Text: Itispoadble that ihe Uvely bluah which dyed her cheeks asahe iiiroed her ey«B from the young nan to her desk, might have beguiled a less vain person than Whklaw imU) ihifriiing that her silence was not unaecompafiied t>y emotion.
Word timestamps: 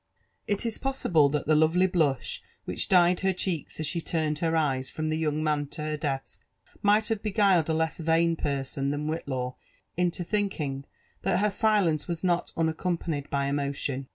Itispoadble 0.49 1.31
that 1.31 1.43
ihe 1.47 1.57
Uvely 1.59 1.87
bluah 1.87 2.39
which 2.65 2.89
dyed 2.89 3.19
her 3.19 3.33
cheeks 3.33 3.77
asahe 3.77 4.01
iiiroed 4.01 4.39
her 4.39 4.55
ey«B 4.57 4.81
from 4.89 5.09
the 5.09 5.15
young 5.19 5.43
nan 5.43 5.67
to 5.67 5.83
her 5.83 5.95
desk, 5.95 6.43
might 6.81 7.09
have 7.09 7.21
beguiled 7.21 7.69
a 7.69 7.73
less 7.75 7.99
vain 7.99 8.35
person 8.35 8.89
than 8.89 9.05
Whklaw 9.05 9.53
imU) 9.99 10.09
ihifriiing 10.09 10.85
that 11.21 11.39
her 11.39 11.51
silence 11.51 12.07
was 12.07 12.23
not 12.23 12.51
unaecompafiied 12.57 13.29
t>y 13.29 13.45
emotion. 13.47 14.07